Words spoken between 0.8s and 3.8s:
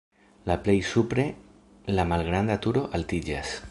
supre la malgranda turo altiĝas.